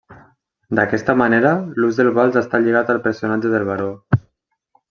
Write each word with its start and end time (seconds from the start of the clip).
D'aquesta 0.77 1.15
manera, 1.19 1.51
l'ús 1.83 2.01
del 2.01 2.11
vals 2.17 2.39
està 2.43 2.63
lligat 2.65 2.93
al 2.95 3.05
personatge 3.07 3.53
del 3.55 3.71
baró. 3.73 3.93